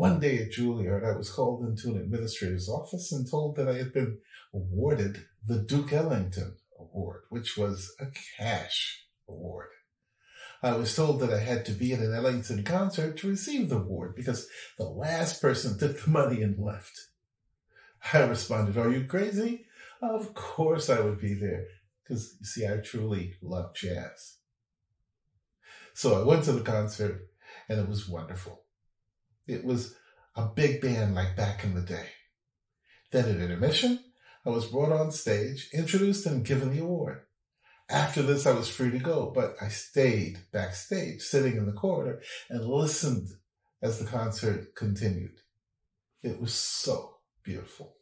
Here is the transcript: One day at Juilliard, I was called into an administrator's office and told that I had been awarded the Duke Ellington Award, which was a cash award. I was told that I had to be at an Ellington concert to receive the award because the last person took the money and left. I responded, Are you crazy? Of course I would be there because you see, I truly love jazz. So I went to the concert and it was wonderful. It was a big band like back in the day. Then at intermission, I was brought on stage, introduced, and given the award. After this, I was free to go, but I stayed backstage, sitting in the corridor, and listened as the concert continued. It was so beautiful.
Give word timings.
One 0.00 0.18
day 0.18 0.38
at 0.38 0.52
Juilliard, 0.52 1.04
I 1.04 1.14
was 1.14 1.28
called 1.28 1.62
into 1.62 1.90
an 1.90 2.00
administrator's 2.00 2.70
office 2.70 3.12
and 3.12 3.30
told 3.30 3.56
that 3.56 3.68
I 3.68 3.74
had 3.74 3.92
been 3.92 4.16
awarded 4.54 5.26
the 5.46 5.58
Duke 5.58 5.92
Ellington 5.92 6.56
Award, 6.78 7.24
which 7.28 7.58
was 7.58 7.94
a 8.00 8.06
cash 8.38 9.04
award. 9.28 9.68
I 10.62 10.72
was 10.72 10.96
told 10.96 11.20
that 11.20 11.30
I 11.30 11.40
had 11.40 11.66
to 11.66 11.72
be 11.72 11.92
at 11.92 12.00
an 12.00 12.14
Ellington 12.14 12.64
concert 12.64 13.18
to 13.18 13.28
receive 13.28 13.68
the 13.68 13.76
award 13.76 14.14
because 14.16 14.48
the 14.78 14.88
last 14.88 15.42
person 15.42 15.78
took 15.78 16.00
the 16.00 16.08
money 16.08 16.40
and 16.40 16.58
left. 16.58 16.98
I 18.14 18.20
responded, 18.20 18.78
Are 18.78 18.90
you 18.90 19.04
crazy? 19.04 19.66
Of 20.00 20.32
course 20.32 20.88
I 20.88 21.00
would 21.00 21.20
be 21.20 21.34
there 21.34 21.66
because 22.02 22.38
you 22.40 22.46
see, 22.46 22.66
I 22.66 22.78
truly 22.78 23.34
love 23.42 23.74
jazz. 23.74 24.38
So 25.92 26.18
I 26.18 26.24
went 26.24 26.44
to 26.44 26.52
the 26.52 26.62
concert 26.62 27.28
and 27.68 27.78
it 27.78 27.86
was 27.86 28.08
wonderful. 28.08 28.62
It 29.50 29.64
was 29.64 29.96
a 30.36 30.46
big 30.46 30.80
band 30.80 31.16
like 31.16 31.36
back 31.36 31.64
in 31.64 31.74
the 31.74 31.80
day. 31.80 32.06
Then 33.10 33.24
at 33.24 33.40
intermission, 33.40 33.98
I 34.46 34.50
was 34.50 34.66
brought 34.66 34.92
on 34.92 35.10
stage, 35.10 35.68
introduced, 35.74 36.24
and 36.24 36.44
given 36.44 36.72
the 36.72 36.82
award. 36.82 37.22
After 37.88 38.22
this, 38.22 38.46
I 38.46 38.52
was 38.52 38.68
free 38.68 38.92
to 38.92 39.00
go, 39.00 39.32
but 39.34 39.56
I 39.60 39.66
stayed 39.66 40.38
backstage, 40.52 41.22
sitting 41.22 41.56
in 41.56 41.66
the 41.66 41.72
corridor, 41.72 42.22
and 42.48 42.64
listened 42.64 43.28
as 43.82 43.98
the 43.98 44.04
concert 44.04 44.76
continued. 44.76 45.40
It 46.22 46.40
was 46.40 46.54
so 46.54 47.16
beautiful. 47.42 47.96